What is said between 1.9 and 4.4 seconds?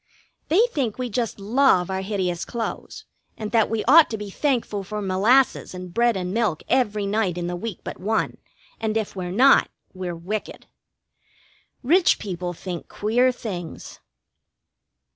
our hideous clothes, and that we ought to be